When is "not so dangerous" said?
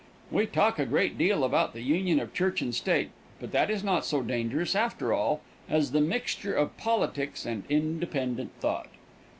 3.83-4.75